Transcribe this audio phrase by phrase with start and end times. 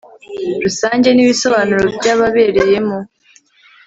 [0.63, 2.97] rusange n ibisobanuro by ababereyemo